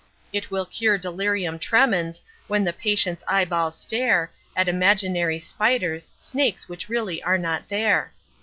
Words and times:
It 0.33 0.49
will 0.49 0.65
cure 0.65 0.97
Delirium 0.97 1.59
Tremens, 1.59 2.23
when 2.47 2.63
the 2.63 2.73
patient's 2.73 3.23
eyeballs 3.27 3.77
stare 3.77 4.31
At 4.55 4.67
imaginary 4.67 5.37
spiders, 5.37 6.11
snakes 6.19 6.67
which 6.67 6.89
really 6.89 7.21
are 7.21 7.37
not 7.37 7.69
there. 7.69 8.11